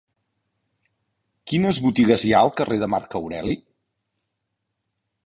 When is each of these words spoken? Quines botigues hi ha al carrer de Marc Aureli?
Quines 1.51 1.81
botigues 1.87 2.23
hi 2.29 2.33
ha 2.33 2.39
al 2.47 2.51
carrer 2.61 2.79
de 2.85 2.89
Marc 2.95 3.15
Aureli? 3.21 3.59